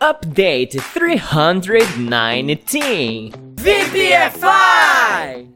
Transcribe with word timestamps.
Update 0.00 0.80
319 0.94 3.32
VPFI 3.56 5.46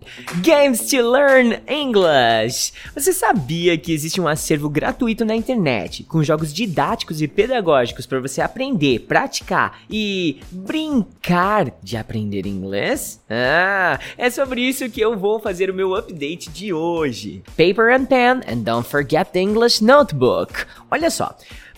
Games 0.42 0.90
to 0.90 1.10
Learn 1.10 1.62
English. 1.66 2.74
Você 2.94 3.14
sabia 3.14 3.78
que 3.78 3.90
existe 3.90 4.20
um 4.20 4.28
acervo 4.28 4.68
gratuito 4.68 5.24
na 5.24 5.34
internet 5.34 6.04
com 6.04 6.22
jogos 6.22 6.52
didáticos 6.52 7.22
e 7.22 7.26
pedagógicos 7.26 8.04
para 8.04 8.20
você 8.20 8.42
aprender, 8.42 8.98
praticar 9.00 9.80
e 9.88 10.40
brincar 10.52 11.72
de 11.82 11.96
aprender 11.96 12.46
inglês? 12.46 13.22
Ah, 13.30 13.98
é 14.18 14.28
sobre 14.28 14.60
isso 14.60 14.90
que 14.90 15.00
eu 15.00 15.16
vou 15.16 15.40
fazer 15.40 15.70
o 15.70 15.74
meu 15.74 15.94
update 15.94 16.50
de 16.50 16.70
hoje. 16.70 17.42
Paper 17.56 17.94
and 17.94 18.04
pen 18.04 18.42
and 18.46 18.58
don't 18.58 18.86
forget 18.86 19.32
the 19.32 19.40
English 19.40 19.82
notebook. 19.82 20.66
Olha 20.90 21.10
só, 21.10 21.34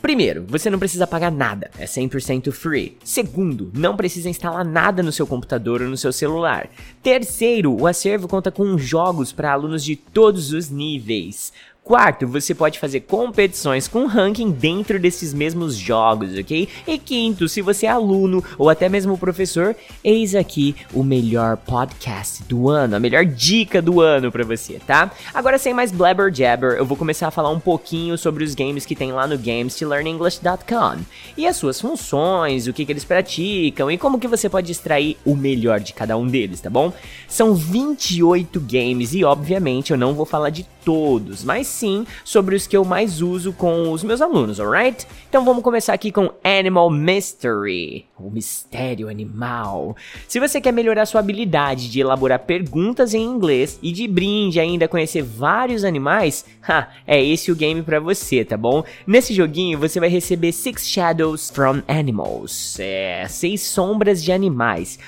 Primeiro, 0.07 0.45
você 0.47 0.71
não 0.71 0.79
precisa 0.79 1.05
pagar 1.05 1.33
nada, 1.33 1.69
é 1.77 1.85
100% 1.85 2.53
free. 2.53 2.97
Segundo, 3.03 3.73
não 3.75 3.97
precisa 3.97 4.29
instalar 4.29 4.65
nada 4.65 5.03
no 5.03 5.11
seu 5.11 5.27
computador 5.27 5.83
ou 5.83 5.89
no 5.89 5.97
seu 5.97 6.13
celular. 6.13 6.71
Terceiro, 7.03 7.77
o 7.77 7.89
acervo 7.89 8.29
conta 8.29 8.53
com 8.53 8.79
jogos 8.79 9.33
para 9.33 9.51
alunos 9.51 9.83
de 9.83 9.97
todos 9.97 10.53
os 10.53 10.71
níveis. 10.71 11.53
Quarto, 11.87 12.27
você 12.27 12.53
pode 12.53 12.81
fazer 12.81 13.03
competições 13.03 13.87
com 13.87 14.07
ranking 14.07 14.51
dentro 14.51 14.99
desses 14.99 15.33
mesmos 15.33 15.77
jogos, 15.77 16.37
ok? 16.37 16.69
E 16.85 16.99
quinto, 16.99 17.49
se 17.49 17.63
você 17.63 17.87
é 17.87 17.91
aluno 17.91 18.43
ou 18.59 18.69
até 18.69 18.89
mesmo 18.89 19.17
professor, 19.17 19.77
eis 20.03 20.35
aqui 20.35 20.75
o 20.93 21.05
melhor 21.05 21.57
podcast 21.57 22.43
do 22.43 22.69
ano, 22.69 22.97
a 22.97 22.99
melhor 22.99 23.25
dica 23.25 23.81
do 23.81 24.01
ano 24.01 24.33
para 24.33 24.43
você, 24.43 24.81
tá? 24.85 25.13
Agora 25.33 25.59
sem 25.59 25.73
mais 25.73 25.93
blabber 25.93 26.35
jabber, 26.35 26.73
eu 26.73 26.85
vou 26.85 26.97
começar 26.97 27.29
a 27.29 27.31
falar 27.31 27.51
um 27.51 27.61
pouquinho 27.61 28.19
sobre 28.19 28.43
os 28.43 28.53
games 28.53 28.85
que 28.85 28.97
tem 28.97 29.13
lá 29.13 29.29
no 29.29 29.39
games2learnenglish.com 29.39 31.05
e 31.37 31.47
as 31.47 31.55
suas 31.55 31.81
funções, 31.81 32.67
o 32.67 32.73
que, 32.73 32.85
que 32.85 32.91
eles 32.91 33.05
praticam 33.05 33.89
e 33.89 33.97
como 33.97 34.19
que 34.19 34.27
você 34.27 34.49
pode 34.49 34.73
extrair 34.73 35.17
o 35.25 35.37
melhor 35.37 35.79
de 35.79 35.93
cada 35.93 36.17
um 36.17 36.27
deles, 36.27 36.61
tá 36.61 36.69
bom? 36.69 36.93
São 37.29 37.55
28 37.55 38.59
games 38.59 39.15
e 39.15 39.23
obviamente 39.23 39.93
eu 39.93 39.97
não 39.97 40.15
vou 40.15 40.27
falar 40.27 40.51
de 40.51 40.67
todos, 40.85 41.45
mas 41.45 41.76
sim 41.77 42.07
sobre 42.25 42.57
os 42.57 42.67
que 42.67 42.77
eu 42.77 42.85
mais 42.85 43.21
uso 43.21 43.53
com 43.53 43.93
os 43.93 44.03
meus 44.03 44.23
alunos, 44.23 44.59
alright? 44.59 45.07
Então 45.29 45.45
vamos 45.45 45.63
começar 45.63 45.93
aqui 45.93 46.11
com 46.11 46.31
Animal 46.43 46.91
Mystery, 46.91 48.07
o 48.19 48.31
mistério 48.31 49.09
animal. 49.09 49.95
Se 50.27 50.41
você 50.41 50.61
quer 50.61 50.73
melhorar 50.73 51.07
sua 51.07 51.21
habilidade 51.21 51.91
de 51.91 52.01
elaborar 52.01 52.41
perguntas 52.41 53.13
em 53.13 53.23
inglês 53.23 53.79
e 53.83 53.93
de 53.93 54.09
brinde 54.09 54.59
ainda 54.59 54.89
conhecer 54.89 55.23
vários 55.23 55.85
animais, 55.85 56.45
ha, 56.67 56.89
é 57.07 57.23
esse 57.23 57.53
o 57.53 57.57
game 57.57 57.83
para 57.83 58.01
você, 58.01 58.45
tá 58.45 58.57
bom? 58.57 58.83
Nesse 59.07 59.35
joguinho 59.35 59.79
você 59.79 60.01
vai 60.01 60.09
receber 60.09 60.53
Six 60.53 60.89
Shadows 60.89 61.51
from 61.51 61.83
Animals, 61.87 62.81
é, 62.81 63.27
seis 63.29 63.63
sombras 63.63 64.25
de 64.25 64.33
animais. 64.33 64.99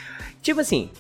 Tipo 0.43 0.61
assim, 0.61 0.91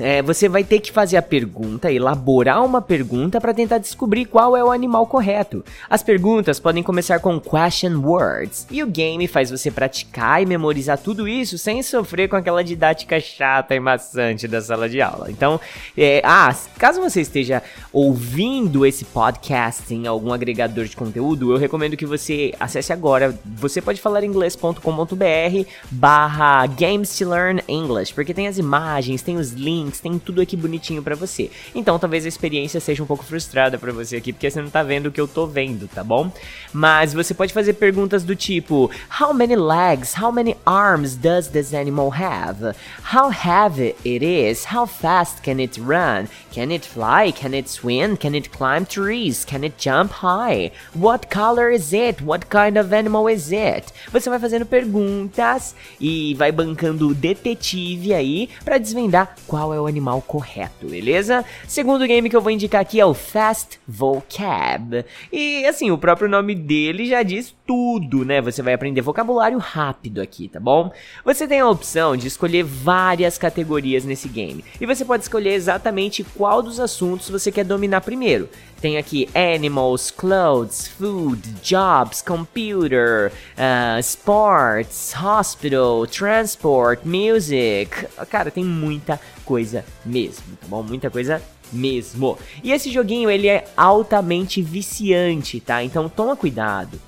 é, 0.00 0.22
você 0.22 0.48
vai 0.48 0.64
ter 0.64 0.80
que 0.80 0.90
fazer 0.90 1.16
a 1.16 1.22
pergunta, 1.22 1.92
elaborar 1.92 2.64
uma 2.64 2.80
pergunta 2.80 3.40
para 3.40 3.54
tentar 3.54 3.78
descobrir 3.78 4.24
qual 4.24 4.56
é 4.56 4.64
o 4.64 4.70
animal 4.70 5.06
correto. 5.06 5.64
As 5.88 6.02
perguntas 6.02 6.58
podem 6.58 6.82
começar 6.82 7.18
com 7.20 7.40
question 7.40 8.00
words, 8.00 8.66
e 8.70 8.82
o 8.82 8.86
game 8.86 9.26
faz 9.28 9.50
você 9.50 9.70
praticar 9.70 10.42
e 10.42 10.46
memorizar 10.46 10.98
tudo 10.98 11.28
isso 11.28 11.58
sem 11.58 11.82
sofrer 11.82 12.28
com 12.28 12.36
aquela 12.36 12.64
didática 12.64 13.20
chata 13.20 13.74
e 13.74 13.80
maçante 13.80 14.48
da 14.48 14.60
sala 14.60 14.88
de 14.88 15.00
aula. 15.00 15.30
Então, 15.30 15.60
é, 15.96 16.20
ah, 16.24 16.54
caso 16.78 17.00
você 17.00 17.20
esteja 17.20 17.62
ouvindo 17.92 18.86
esse 18.86 19.04
podcast 19.04 19.92
em 19.94 20.06
algum 20.06 20.32
agregador 20.32 20.84
de 20.84 20.96
conteúdo, 20.96 21.52
eu 21.52 21.58
recomendo 21.58 21.96
que 21.96 22.06
você 22.06 22.52
acesse 22.58 22.92
agora. 22.92 23.38
Você 23.44 23.80
pode 23.80 24.00
falar 24.00 24.24
inglês.com.br 24.24 25.68
barra 25.90 26.66
Games 26.66 27.16
to 27.16 27.28
Learn 27.28 27.62
English, 27.68 28.14
porque 28.14 28.32
tem 28.32 28.46
as 28.46 28.58
imagens, 28.58 29.22
tem 29.22 29.36
os 29.36 29.52
links 29.52 29.89
links, 29.90 30.00
tem 30.00 30.18
tudo 30.18 30.40
aqui 30.40 30.56
bonitinho 30.56 31.02
para 31.02 31.16
você. 31.16 31.50
Então 31.74 31.98
talvez 31.98 32.24
a 32.24 32.28
experiência 32.28 32.80
seja 32.80 33.02
um 33.02 33.06
pouco 33.06 33.24
frustrada 33.24 33.78
para 33.78 33.92
você 33.92 34.16
aqui, 34.16 34.32
porque 34.32 34.48
você 34.50 34.62
não 34.62 34.70
tá 34.70 34.82
vendo 34.82 35.06
o 35.06 35.12
que 35.12 35.20
eu 35.20 35.28
tô 35.28 35.46
vendo, 35.46 35.88
tá 35.88 36.04
bom? 36.04 36.32
Mas 36.72 37.12
você 37.12 37.34
pode 37.34 37.52
fazer 37.52 37.74
perguntas 37.74 38.22
do 38.22 38.36
tipo: 38.36 38.90
How 39.20 39.34
many 39.34 39.56
legs, 39.56 40.14
how 40.18 40.32
many 40.32 40.56
arms 40.64 41.16
does 41.16 41.48
this 41.48 41.74
animal 41.74 42.12
have? 42.12 42.74
How 43.14 43.30
heavy 43.30 43.94
it 44.04 44.24
is? 44.24 44.66
How 44.72 44.86
fast 44.86 45.42
can 45.42 45.60
it 45.60 45.80
run? 45.80 46.28
Can 46.52 46.70
it 46.72 46.86
fly? 46.86 47.32
Can 47.32 47.54
it 47.54 47.68
swim? 47.68 48.16
Can 48.16 48.34
it 48.34 48.50
climb 48.50 48.84
trees? 48.84 49.44
Can 49.44 49.64
it 49.64 49.76
jump 49.78 50.12
high? 50.22 50.70
What 50.94 51.30
color 51.30 51.70
is 51.70 51.92
it? 51.92 52.22
What 52.22 52.48
kind 52.48 52.76
of 52.76 52.92
animal 52.92 53.28
is 53.28 53.52
it? 53.52 53.92
Você 54.12 54.28
vai 54.28 54.38
fazendo 54.38 54.66
perguntas 54.66 55.74
e 56.00 56.34
vai 56.34 56.52
bancando 56.52 57.08
o 57.08 57.14
detetive 57.14 58.14
aí 58.14 58.48
para 58.64 58.78
desvendar 58.78 59.34
qual 59.46 59.69
qual 59.70 59.78
é 59.78 59.80
o 59.80 59.86
animal 59.86 60.20
correto, 60.20 60.88
beleza? 60.88 61.44
Segundo 61.68 62.04
game 62.04 62.28
que 62.28 62.34
eu 62.34 62.40
vou 62.40 62.50
indicar 62.50 62.80
aqui 62.80 62.98
é 62.98 63.06
o 63.06 63.14
Fast 63.14 63.78
Vocab. 63.86 65.04
E 65.32 65.64
assim, 65.64 65.92
o 65.92 65.98
próprio 65.98 66.28
nome 66.28 66.56
dele 66.56 67.06
já 67.06 67.22
diz 67.22 67.54
tudo, 67.64 68.24
né? 68.24 68.40
Você 68.40 68.62
vai 68.62 68.74
aprender 68.74 69.00
vocabulário 69.00 69.58
rápido 69.58 70.20
aqui, 70.20 70.48
tá 70.48 70.58
bom? 70.58 70.90
Você 71.24 71.46
tem 71.46 71.60
a 71.60 71.68
opção 71.68 72.16
de 72.16 72.26
escolher 72.26 72.64
várias 72.64 73.38
categorias 73.38 74.04
nesse 74.04 74.28
game. 74.28 74.64
E 74.80 74.86
você 74.86 75.04
pode 75.04 75.22
escolher 75.22 75.52
exatamente 75.52 76.24
qual 76.24 76.62
dos 76.62 76.80
assuntos 76.80 77.30
você 77.30 77.52
quer 77.52 77.64
dominar 77.64 78.00
primeiro. 78.00 78.48
Tem 78.80 78.96
aqui 78.96 79.28
animals, 79.34 80.10
clothes, 80.10 80.88
food, 80.88 81.40
jobs, 81.62 82.22
computer, 82.22 83.30
uh, 83.56 84.00
sports, 84.00 85.14
hospital, 85.14 86.06
transport, 86.06 87.00
music. 87.04 88.06
Cara, 88.30 88.50
tem 88.50 88.64
muita 88.64 89.20
coisa 89.44 89.84
mesmo, 90.04 90.56
tá 90.58 90.66
bom? 90.66 90.82
Muita 90.82 91.10
coisa 91.10 91.42
mesmo. 91.70 92.38
E 92.64 92.72
esse 92.72 92.90
joguinho 92.90 93.30
ele 93.30 93.48
é 93.48 93.66
altamente 93.76 94.62
viciante, 94.62 95.60
tá? 95.60 95.84
Então 95.84 96.08
toma 96.08 96.34
cuidado. 96.34 96.98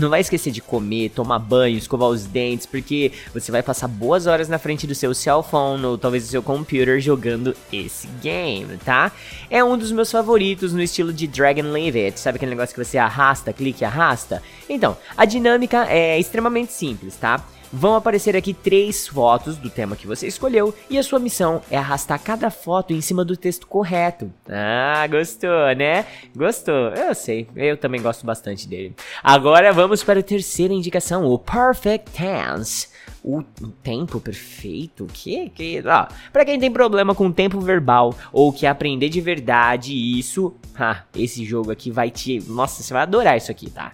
Não 0.00 0.08
vai 0.08 0.22
esquecer 0.22 0.50
de 0.50 0.62
comer, 0.62 1.10
tomar 1.10 1.38
banho, 1.38 1.76
escovar 1.76 2.08
os 2.08 2.24
dentes, 2.24 2.64
porque 2.64 3.12
você 3.34 3.52
vai 3.52 3.62
passar 3.62 3.86
boas 3.86 4.26
horas 4.26 4.48
na 4.48 4.58
frente 4.58 4.86
do 4.86 4.94
seu 4.94 5.12
cell 5.12 5.42
phone 5.42 5.84
ou 5.84 5.98
talvez 5.98 6.24
do 6.24 6.30
seu 6.30 6.42
computer 6.42 6.98
jogando 7.00 7.54
esse 7.70 8.08
game, 8.22 8.78
tá? 8.78 9.12
É 9.50 9.62
um 9.62 9.76
dos 9.76 9.92
meus 9.92 10.10
favoritos 10.10 10.72
no 10.72 10.80
estilo 10.80 11.12
de 11.12 11.26
Dragon 11.26 11.70
Leave 11.70 12.06
It, 12.06 12.18
sabe 12.18 12.36
aquele 12.36 12.52
negócio 12.52 12.74
que 12.74 12.82
você 12.82 12.96
arrasta, 12.96 13.52
clique 13.52 13.82
e 13.82 13.84
arrasta? 13.84 14.42
Então, 14.70 14.96
a 15.14 15.26
dinâmica 15.26 15.84
é 15.86 16.18
extremamente 16.18 16.72
simples, 16.72 17.16
tá? 17.16 17.44
Vão 17.72 17.94
aparecer 17.94 18.36
aqui 18.36 18.52
três 18.52 19.06
fotos 19.06 19.56
do 19.56 19.70
tema 19.70 19.94
que 19.94 20.06
você 20.06 20.26
escolheu 20.26 20.74
e 20.88 20.98
a 20.98 21.02
sua 21.02 21.18
missão 21.18 21.62
é 21.70 21.76
arrastar 21.76 22.20
cada 22.20 22.50
foto 22.50 22.92
em 22.92 23.00
cima 23.00 23.24
do 23.24 23.36
texto 23.36 23.66
correto. 23.66 24.32
Ah, 24.48 25.06
gostou, 25.06 25.74
né? 25.76 26.04
Gostou? 26.34 26.90
Eu 26.94 27.14
sei, 27.14 27.46
eu 27.54 27.76
também 27.76 28.02
gosto 28.02 28.26
bastante 28.26 28.66
dele. 28.66 28.94
Agora 29.22 29.72
vamos 29.72 30.02
para 30.02 30.18
a 30.18 30.22
terceira 30.22 30.74
indicação, 30.74 31.24
o 31.26 31.38
Perfect 31.38 32.10
Tense 32.10 32.88
o 33.22 33.42
tempo 33.82 34.20
perfeito? 34.20 35.04
O 35.04 35.06
que? 35.06 35.50
que? 35.50 35.82
Ah, 35.86 36.08
pra 36.32 36.44
quem 36.44 36.58
tem 36.58 36.70
problema 36.70 37.14
com 37.14 37.30
tempo 37.30 37.60
verbal 37.60 38.14
ou 38.32 38.52
quer 38.52 38.68
aprender 38.68 39.08
de 39.08 39.20
verdade 39.20 39.94
isso, 39.94 40.54
ah, 40.74 41.02
esse 41.14 41.44
jogo 41.44 41.70
aqui 41.70 41.90
vai 41.90 42.10
te. 42.10 42.40
Nossa, 42.48 42.82
você 42.82 42.92
vai 42.92 43.02
adorar 43.02 43.36
isso 43.36 43.50
aqui, 43.50 43.70
tá? 43.70 43.92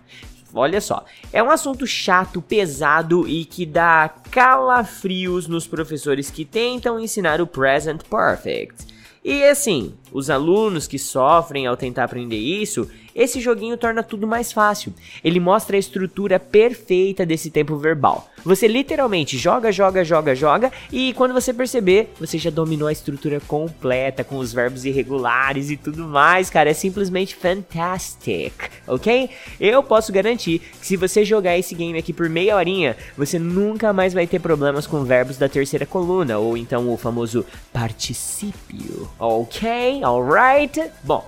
Olha 0.61 0.81
só. 0.81 1.05
É 1.33 1.43
um 1.43 1.51
assunto 1.51 1.87
chato, 1.87 2.41
pesado 2.43 3.29
e 3.29 3.45
que 3.45 3.65
dá 3.65 4.09
calafrios 4.31 5.47
nos 5.47 5.67
professores 5.67 6.31
que 6.31 6.45
tentam 6.45 6.99
ensinar 6.99 7.41
o 7.41 7.47
present 7.47 8.03
perfect. 8.05 8.87
E 9.25 9.43
assim, 9.45 9.93
os 10.13 10.31
alunos 10.31 10.87
que 10.87 10.99
sofrem 10.99 11.67
ao 11.67 11.77
tentar 11.77 12.05
aprender 12.05 12.37
isso, 12.37 12.89
esse 13.17 13.41
joguinho 13.41 13.79
torna 13.79 14.03
tudo 14.03 14.27
mais 14.27 14.53
fácil. 14.53 14.93
Ele 15.25 15.41
mostra 15.41 15.77
a 15.77 15.79
estrutura 15.81 16.39
perfeita 16.39 17.25
desse 17.25 17.51
tempo 17.51 17.77
verbal. 17.77 18.31
Você 18.45 18.69
literalmente 18.69 19.39
joga, 19.39 19.73
joga, 19.73 20.05
joga, 20.05 20.35
joga 20.35 20.71
e 20.93 21.15
quando 21.15 21.33
você 21.33 21.53
perceber, 21.53 22.13
você 22.21 22.37
já 22.37 22.51
dominou 22.51 22.87
a 22.87 22.93
estrutura 22.93 23.41
completa 23.41 24.23
com 24.23 24.37
os 24.37 24.53
verbos 24.53 24.85
irregulares 24.85 25.71
e 25.71 25.77
tudo 25.77 26.07
mais, 26.07 26.51
cara. 26.51 26.71
É 26.71 26.75
simplesmente 26.75 27.35
fantastic, 27.35 28.53
ok? 28.87 29.31
Eu 29.59 29.83
posso 29.83 30.13
garantir 30.13 30.59
que 30.59 30.87
se 30.87 30.97
você 30.97 31.25
jogar 31.25 31.57
esse 31.57 31.75
game 31.75 31.99
aqui 31.99 32.13
por 32.13 32.29
meia 32.29 32.55
horinha, 32.55 32.97
você 33.17 33.39
nunca 33.39 33.93
mais 33.93 34.13
vai 34.13 34.27
ter 34.27 34.41
problemas 34.41 34.87
com 34.87 35.03
verbos 35.05 35.39
da 35.39 35.49
terceira 35.49 35.87
coluna 35.87 36.39
ou 36.39 36.57
então 36.57 36.93
o 36.93 36.97
famoso 36.99 37.47
particípio, 37.73 39.09
ok? 39.19 40.03
Alright? 40.05 40.83
Bom, 41.03 41.27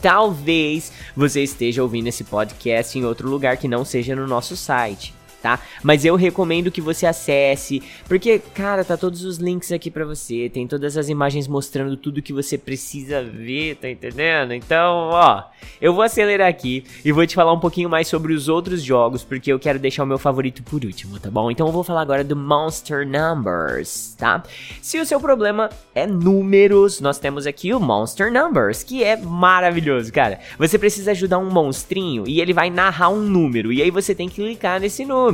Talvez 0.00 0.92
você 1.16 1.42
esteja 1.42 1.82
ouvindo 1.82 2.06
esse 2.06 2.24
podcast 2.24 2.98
em 2.98 3.04
outro 3.04 3.28
lugar 3.28 3.56
que 3.56 3.66
não 3.66 3.84
seja 3.84 4.14
no 4.14 4.26
nosso 4.26 4.56
site. 4.56 5.17
Tá? 5.42 5.60
Mas 5.82 6.04
eu 6.04 6.16
recomendo 6.16 6.70
que 6.70 6.80
você 6.80 7.06
acesse, 7.06 7.82
porque, 8.06 8.38
cara, 8.54 8.84
tá 8.84 8.96
todos 8.96 9.24
os 9.24 9.38
links 9.38 9.72
aqui 9.72 9.90
para 9.90 10.04
você, 10.04 10.48
tem 10.48 10.66
todas 10.66 10.96
as 10.96 11.08
imagens 11.08 11.46
mostrando 11.46 11.96
tudo 11.96 12.22
que 12.22 12.32
você 12.32 12.58
precisa 12.58 13.22
ver, 13.22 13.76
tá 13.76 13.88
entendendo? 13.88 14.52
Então, 14.52 15.10
ó, 15.12 15.44
eu 15.80 15.94
vou 15.94 16.02
acelerar 16.02 16.48
aqui 16.48 16.84
e 17.04 17.12
vou 17.12 17.26
te 17.26 17.34
falar 17.34 17.52
um 17.52 17.60
pouquinho 17.60 17.88
mais 17.88 18.08
sobre 18.08 18.32
os 18.32 18.48
outros 18.48 18.82
jogos, 18.82 19.22
porque 19.22 19.52
eu 19.52 19.58
quero 19.58 19.78
deixar 19.78 20.02
o 20.02 20.06
meu 20.06 20.18
favorito 20.18 20.62
por 20.62 20.84
último, 20.84 21.18
tá 21.18 21.30
bom? 21.30 21.50
Então 21.50 21.66
eu 21.66 21.72
vou 21.72 21.84
falar 21.84 22.02
agora 22.02 22.24
do 22.24 22.36
Monster 22.36 23.06
Numbers, 23.06 24.14
tá? 24.18 24.42
Se 24.82 24.98
o 24.98 25.06
seu 25.06 25.20
problema 25.20 25.70
é 25.94 26.06
números, 26.06 27.00
nós 27.00 27.18
temos 27.18 27.46
aqui 27.46 27.72
o 27.72 27.80
Monster 27.80 28.32
Numbers, 28.32 28.82
que 28.82 29.04
é 29.04 29.16
maravilhoso, 29.16 30.12
cara. 30.12 30.40
Você 30.58 30.78
precisa 30.78 31.12
ajudar 31.12 31.38
um 31.38 31.50
monstrinho 31.50 32.24
e 32.26 32.40
ele 32.40 32.52
vai 32.52 32.70
narrar 32.70 33.10
um 33.10 33.20
número, 33.20 33.72
e 33.72 33.82
aí 33.82 33.90
você 33.90 34.14
tem 34.14 34.28
que 34.28 34.36
clicar 34.36 34.80
nesse 34.80 35.04
número. 35.04 35.27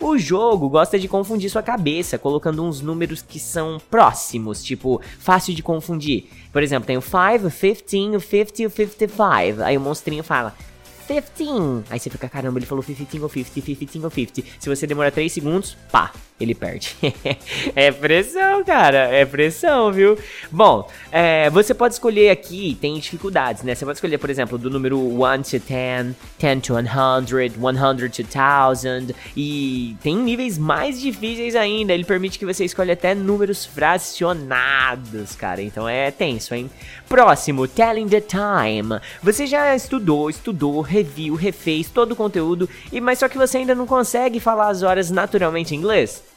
O 0.00 0.16
jogo 0.18 0.68
gosta 0.68 0.98
de 0.98 1.08
confundir 1.08 1.50
sua 1.50 1.62
cabeça, 1.62 2.18
colocando 2.18 2.64
uns 2.64 2.80
números 2.80 3.22
que 3.22 3.38
são 3.38 3.80
próximos, 3.90 4.62
tipo, 4.62 5.00
fácil 5.18 5.54
de 5.54 5.62
confundir. 5.62 6.28
Por 6.52 6.62
exemplo, 6.62 6.86
tem 6.86 6.96
o 6.96 7.02
5, 7.02 7.46
o 7.46 7.50
15, 7.50 8.16
o 8.16 8.20
50 8.20 8.62
e 8.62 8.66
o 8.66 8.70
55. 8.70 9.62
Aí 9.62 9.76
o 9.76 9.80
monstrinho 9.80 10.22
fala 10.22 10.54
15. 11.06 11.84
Aí 11.90 11.98
você 11.98 12.08
fica, 12.08 12.28
caramba, 12.28 12.58
ele 12.58 12.66
falou 12.66 12.84
15 12.84 13.06
ou 13.20 13.28
50, 13.28 13.50
15 13.86 14.04
ou 14.04 14.10
50. 14.10 14.42
Se 14.58 14.68
você 14.68 14.86
demora 14.86 15.10
3 15.10 15.32
segundos, 15.32 15.76
pá, 15.90 16.12
ele 16.40 16.54
perde. 16.54 16.96
é 17.76 17.92
pressão, 17.92 18.64
cara, 18.64 19.08
é 19.14 19.26
pressão, 19.26 19.92
viu? 19.92 20.18
Bom, 20.50 20.88
é, 21.12 21.50
você 21.50 21.74
pode 21.74 21.94
escolher 21.94 22.30
aqui, 22.30 22.76
tem 22.80 22.98
dificuldades, 22.98 23.62
né? 23.62 23.74
Você 23.74 23.84
pode 23.84 23.98
escolher, 23.98 24.16
por 24.16 24.30
exemplo, 24.30 24.56
do 24.56 24.70
número 24.70 24.98
1 24.98 25.42
to 25.42 25.58
10, 25.58 26.14
10 26.38 26.62
to 26.62 26.74
100, 26.74 26.86
100 26.86 27.50
to 27.50 27.58
1000, 27.58 29.14
e 29.36 29.96
tem 30.02 30.16
níveis 30.16 30.56
mais 30.56 30.98
difíceis 30.98 31.54
ainda. 31.54 31.92
Ele 31.92 32.04
permite 32.04 32.38
que 32.38 32.46
você 32.46 32.64
escolha 32.64 32.94
até 32.94 33.14
números 33.14 33.66
fracionados, 33.66 35.36
cara. 35.36 35.60
Então 35.60 35.88
é 35.88 36.10
tenso, 36.10 36.54
hein? 36.54 36.70
Próximo, 37.08 37.68
Telling 37.68 38.08
the 38.08 38.20
Time. 38.20 39.00
Você 39.22 39.46
já 39.46 39.74
estudou, 39.74 40.30
estudou, 40.30 40.80
reviu, 40.80 41.34
refez 41.34 41.90
todo 41.90 42.12
o 42.12 42.16
conteúdo, 42.16 42.68
e 42.90 43.00
mas 43.00 43.18
só 43.18 43.28
que 43.28 43.36
você 43.36 43.58
ainda 43.58 43.74
não 43.74 43.86
consegue 43.86 44.40
falar 44.40 44.68
as 44.68 44.82
horas 44.82 45.10
naturalmente 45.10 45.74
em 45.74 45.78
inglês? 45.78 46.29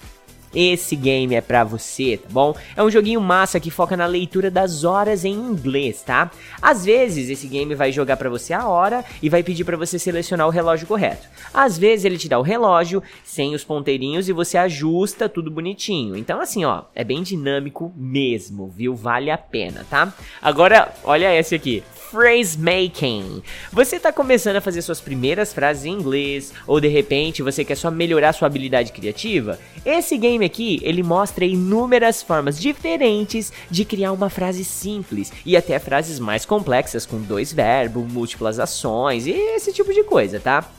Esse 0.53 0.95
game 0.95 1.35
é 1.35 1.41
pra 1.41 1.63
você, 1.63 2.17
tá 2.17 2.29
bom? 2.29 2.55
É 2.75 2.83
um 2.83 2.91
joguinho 2.91 3.19
massa 3.19 3.59
que 3.59 3.71
foca 3.71 3.97
na 3.97 4.05
leitura 4.05 4.51
das 4.51 4.83
horas 4.83 5.25
em 5.25 5.33
inglês, 5.33 6.01
tá? 6.01 6.31
Às 6.61 6.85
vezes 6.85 7.29
esse 7.29 7.47
game 7.47 7.73
vai 7.75 7.91
jogar 7.91 8.17
para 8.17 8.29
você 8.29 8.53
a 8.53 8.67
hora 8.67 9.03
e 9.21 9.29
vai 9.29 9.43
pedir 9.43 9.63
para 9.63 9.77
você 9.77 9.97
selecionar 9.97 10.47
o 10.47 10.51
relógio 10.51 10.87
correto. 10.87 11.27
Às 11.53 11.77
vezes 11.77 12.05
ele 12.05 12.17
te 12.17 12.29
dá 12.29 12.37
o 12.37 12.43
relógio 12.43 13.01
sem 13.23 13.55
os 13.55 13.63
ponteirinhos 13.63 14.29
e 14.29 14.33
você 14.33 14.57
ajusta 14.57 15.27
tudo 15.27 15.49
bonitinho. 15.49 16.15
Então 16.15 16.39
assim, 16.39 16.65
ó, 16.65 16.83
é 16.93 17.03
bem 17.03 17.23
dinâmico 17.23 17.93
mesmo, 17.95 18.67
viu? 18.67 18.95
Vale 18.95 19.31
a 19.31 19.37
pena, 19.37 19.85
tá? 19.89 20.13
Agora, 20.41 20.93
olha 21.03 21.33
esse 21.37 21.55
aqui 21.55 21.83
phrase 22.13 22.55
making. 22.59 23.41
Você 23.71 23.95
está 23.95 24.13
começando 24.13 24.57
a 24.57 24.61
fazer 24.61 24.83
suas 24.83 25.01
primeiras 25.01 25.51
frases 25.51 25.85
em 25.85 25.93
inglês 25.93 26.53
ou 26.67 26.79
de 26.79 26.87
repente 26.87 27.41
você 27.41 27.65
quer 27.65 27.75
só 27.75 27.89
melhorar 27.89 28.33
sua 28.33 28.45
habilidade 28.45 28.91
criativa? 28.91 29.59
Esse 29.83 30.15
game 30.15 30.45
aqui, 30.45 30.79
ele 30.83 31.01
mostra 31.01 31.43
inúmeras 31.43 32.21
formas 32.21 32.59
diferentes 32.59 33.51
de 33.67 33.83
criar 33.83 34.11
uma 34.11 34.29
frase 34.29 34.63
simples 34.63 35.33
e 35.43 35.57
até 35.57 35.79
frases 35.79 36.19
mais 36.19 36.45
complexas 36.45 37.03
com 37.03 37.19
dois 37.19 37.51
verbos, 37.51 38.11
múltiplas 38.11 38.59
ações 38.59 39.25
e 39.25 39.31
esse 39.31 39.73
tipo 39.73 39.91
de 39.91 40.03
coisa, 40.03 40.39
tá? 40.39 40.69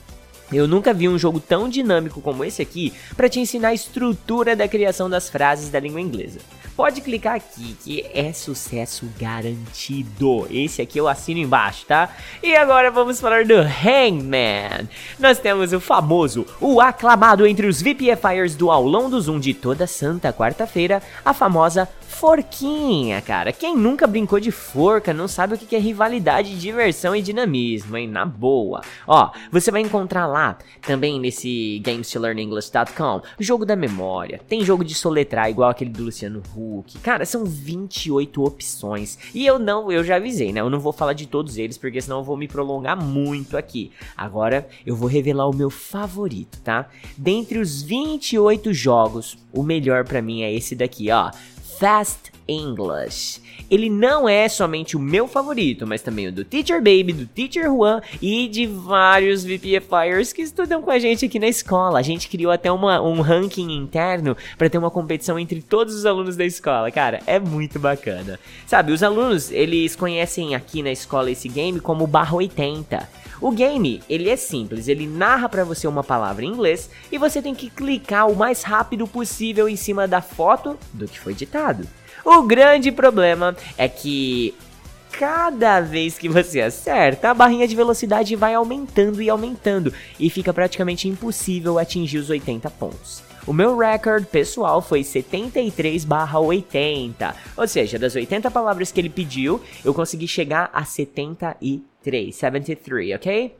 Eu 0.53 0.69
nunca 0.69 0.93
vi 0.93 1.09
um 1.09 1.17
jogo 1.17 1.41
tão 1.41 1.67
dinâmico 1.67 2.21
como 2.21 2.45
esse 2.45 2.61
aqui 2.61 2.93
para 3.17 3.27
te 3.27 3.41
ensinar 3.41 3.69
a 3.69 3.73
estrutura 3.73 4.55
da 4.55 4.69
criação 4.69 5.09
das 5.09 5.27
frases 5.29 5.69
da 5.69 5.81
língua 5.81 5.99
inglesa 5.99 6.39
pode 6.75 7.01
clicar 7.01 7.35
aqui 7.35 7.75
que 7.83 8.05
é 8.13 8.33
sucesso 8.33 9.07
garantido. 9.19 10.47
Esse 10.49 10.81
aqui 10.81 10.99
eu 10.99 11.07
assino 11.07 11.39
embaixo, 11.39 11.85
tá? 11.85 12.09
E 12.43 12.55
agora 12.55 12.91
vamos 12.91 13.19
falar 13.19 13.45
do 13.45 13.55
Hangman. 13.55 14.89
Nós 15.19 15.39
temos 15.39 15.73
o 15.73 15.79
famoso, 15.79 16.45
o 16.59 16.81
aclamado 16.81 17.47
entre 17.47 17.67
os 17.67 17.81
VPFires 17.81 18.55
do 18.55 18.69
aulão 18.69 19.09
do 19.09 19.19
Zoom 19.19 19.39
de 19.39 19.53
toda 19.53 19.87
santa 19.87 20.33
quarta-feira, 20.33 21.01
a 21.23 21.33
famosa 21.33 21.87
forquinha, 22.01 23.21
cara. 23.21 23.51
Quem 23.51 23.75
nunca 23.75 24.07
brincou 24.07 24.39
de 24.39 24.51
forca 24.51 25.13
não 25.13 25.27
sabe 25.27 25.55
o 25.55 25.57
que 25.57 25.75
é 25.75 25.79
rivalidade, 25.79 26.57
diversão 26.59 27.15
e 27.15 27.21
dinamismo, 27.21 27.97
hein? 27.97 28.07
Na 28.07 28.25
boa. 28.25 28.81
Ó, 29.05 29.31
você 29.51 29.69
vai 29.69 29.81
encontrar 29.81 30.25
lá, 30.25 30.57
também 30.81 31.19
nesse 31.19 31.79
GamesToLearnEnglish.com, 31.83 33.21
jogo 33.39 33.65
da 33.65 33.75
memória. 33.75 34.39
Tem 34.47 34.63
jogo 34.63 34.83
de 34.83 34.95
soletrar, 34.95 35.49
igual 35.49 35.69
aquele 35.69 35.89
do 35.89 36.03
Luciano 36.03 36.41
Huck. 36.55 36.64
Cara, 37.01 37.25
são 37.25 37.45
28 37.45 38.43
opções. 38.43 39.17
E 39.33 39.45
eu 39.45 39.57
não, 39.59 39.91
eu 39.91 40.03
já 40.03 40.15
avisei, 40.17 40.51
né? 40.51 40.61
Eu 40.61 40.69
não 40.69 40.79
vou 40.79 40.93
falar 40.93 41.13
de 41.13 41.27
todos 41.27 41.57
eles, 41.57 41.77
porque 41.77 42.01
senão 42.01 42.19
eu 42.19 42.23
vou 42.23 42.37
me 42.37 42.47
prolongar 42.47 43.01
muito 43.01 43.57
aqui. 43.57 43.91
Agora, 44.15 44.67
eu 44.85 44.95
vou 44.95 45.07
revelar 45.07 45.47
o 45.47 45.55
meu 45.55 45.69
favorito, 45.69 46.59
tá? 46.61 46.89
Dentre 47.17 47.59
os 47.59 47.81
28 47.81 48.73
jogos, 48.73 49.37
o 49.51 49.63
melhor 49.63 50.03
para 50.05 50.21
mim 50.21 50.41
é 50.43 50.53
esse 50.53 50.75
daqui, 50.75 51.11
ó. 51.11 51.31
Fast 51.79 52.34
English. 52.47 53.41
Ele 53.69 53.89
não 53.89 54.29
é 54.29 54.47
somente 54.47 54.95
o 54.95 54.99
meu 54.99 55.27
favorito, 55.27 55.87
mas 55.87 56.01
também 56.01 56.27
o 56.27 56.31
do 56.31 56.43
Teacher 56.43 56.77
Baby, 56.77 57.13
do 57.13 57.25
Teacher 57.25 57.65
Juan 57.65 58.01
e 58.21 58.47
de 58.47 58.65
vários 58.65 59.43
VPFires 59.43 60.31
que 60.31 60.41
estudam 60.41 60.81
com 60.81 60.91
a 60.91 60.99
gente 60.99 61.25
aqui 61.25 61.39
na 61.39 61.47
escola. 61.47 61.99
A 61.99 62.03
gente 62.03 62.29
criou 62.29 62.51
até 62.51 62.71
uma, 62.71 63.01
um 63.01 63.21
ranking 63.21 63.71
interno 63.71 64.37
para 64.57 64.69
ter 64.69 64.77
uma 64.77 64.91
competição 64.91 65.39
entre 65.39 65.61
todos 65.61 65.95
os 65.95 66.05
alunos 66.05 66.35
da 66.35 66.45
escola. 66.45 66.91
Cara, 66.91 67.21
é 67.25 67.39
muito 67.39 67.79
bacana. 67.79 68.39
Sabe, 68.67 68.91
os 68.91 69.01
alunos, 69.01 69.51
eles 69.51 69.95
conhecem 69.95 70.53
aqui 70.53 70.83
na 70.83 70.91
escola 70.91 71.31
esse 71.31 71.49
game 71.49 71.79
como 71.79 72.05
barra 72.05 72.35
80. 72.35 73.25
O 73.41 73.51
game, 73.51 74.01
ele 74.09 74.29
é 74.29 74.35
simples, 74.35 74.87
ele 74.87 75.05
narra 75.05 75.49
para 75.49 75.63
você 75.63 75.87
uma 75.87 76.03
palavra 76.03 76.45
em 76.45 76.49
inglês 76.49 76.89
e 77.11 77.17
você 77.17 77.41
tem 77.41 77.53
que 77.53 77.69
clicar 77.69 78.29
o 78.29 78.35
mais 78.35 78.63
rápido 78.63 79.05
possível 79.07 79.67
em 79.67 79.75
cima 79.75 80.07
da 80.07 80.21
foto 80.21 80.77
do 80.93 81.07
que 81.07 81.19
foi 81.19 81.33
ditado. 81.33 81.85
O 82.25 82.41
grande 82.41 82.91
problema 82.91 83.55
é 83.77 83.87
que 83.87 84.55
cada 85.11 85.79
vez 85.79 86.17
que 86.17 86.27
você 86.27 86.59
acerta, 86.59 87.29
a 87.29 87.35
barrinha 87.35 87.67
de 87.67 87.75
velocidade 87.75 88.35
vai 88.35 88.55
aumentando 88.55 89.21
e 89.21 89.29
aumentando 89.29 89.93
e 90.19 90.27
fica 90.27 90.51
praticamente 90.51 91.07
impossível 91.07 91.77
atingir 91.77 92.17
os 92.17 92.31
80 92.31 92.67
pontos. 92.71 93.21
O 93.45 93.53
meu 93.53 93.77
recorde 93.77 94.25
pessoal 94.25 94.81
foi 94.81 95.03
73/80, 95.03 97.35
ou 97.55 97.67
seja, 97.67 97.99
das 97.99 98.15
80 98.15 98.49
palavras 98.49 98.91
que 98.91 98.99
ele 98.99 99.09
pediu, 99.09 99.61
eu 99.83 99.93
consegui 99.93 100.27
chegar 100.27 100.71
a 100.73 100.83
73, 100.83 102.35
73, 102.35 103.17
ok? 103.17 103.55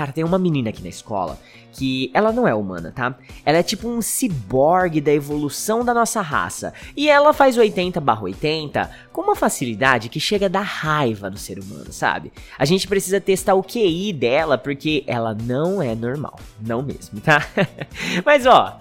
Cara, 0.00 0.12
tem 0.12 0.24
uma 0.24 0.38
menina 0.38 0.70
aqui 0.70 0.82
na 0.82 0.88
escola 0.88 1.38
que 1.72 2.10
ela 2.14 2.32
não 2.32 2.48
é 2.48 2.54
humana, 2.54 2.90
tá? 2.90 3.14
Ela 3.44 3.58
é 3.58 3.62
tipo 3.62 3.86
um 3.86 4.00
ciborgue 4.00 4.98
da 4.98 5.12
evolução 5.12 5.84
da 5.84 5.92
nossa 5.92 6.22
raça. 6.22 6.72
E 6.96 7.06
ela 7.06 7.34
faz 7.34 7.58
80 7.58 8.00
barra 8.00 8.22
80 8.22 8.90
com 9.12 9.20
uma 9.20 9.36
facilidade 9.36 10.08
que 10.08 10.18
chega 10.18 10.46
a 10.46 10.48
dar 10.48 10.62
raiva 10.62 11.28
do 11.28 11.38
ser 11.38 11.58
humano, 11.58 11.92
sabe? 11.92 12.32
A 12.58 12.64
gente 12.64 12.88
precisa 12.88 13.20
testar 13.20 13.52
o 13.52 13.62
QI 13.62 14.10
dela 14.14 14.56
porque 14.56 15.04
ela 15.06 15.34
não 15.34 15.82
é 15.82 15.94
normal. 15.94 16.40
Não 16.58 16.80
mesmo, 16.80 17.20
tá? 17.20 17.46
Mas 18.24 18.46
ó, 18.46 18.80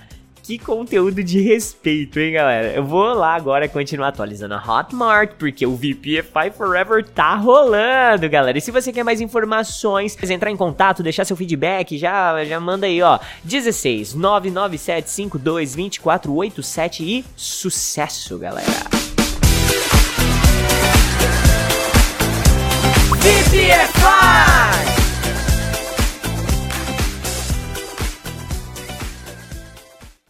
que 0.50 0.58
conteúdo 0.58 1.24
de 1.24 1.42
respeito, 1.42 2.20
hein, 2.20 2.34
galera? 2.34 2.74
Eu 2.74 2.84
vou 2.84 3.14
lá 3.14 3.36
agora 3.36 3.70
continuar 3.70 4.08
atualizando 4.08 4.56
a 4.56 4.58
Hotmart, 4.58 5.34
porque 5.38 5.64
o 5.64 5.76
VPFI 5.76 6.50
Forever 6.58 7.06
tá 7.06 7.36
rolando, 7.36 8.28
galera. 8.28 8.58
E 8.58 8.62
se 8.62 8.72
você 8.72 8.92
quer 8.92 9.04
mais 9.04 9.22
informações, 9.22 10.18
entrar 10.24 10.50
em 10.50 10.58
contato, 10.58 11.04
deixar 11.04 11.24
seu 11.24 11.38
feedback, 11.38 12.00
já, 12.00 12.44
já 12.46 12.60
manda 12.60 12.88
aí, 12.88 13.00
ó. 13.00 13.20
16 13.44 14.16
997 14.16 15.12
52 15.12 15.76
2487 15.76 17.04
e 17.04 17.26
sucesso, 17.36 18.40
galera! 18.40 18.99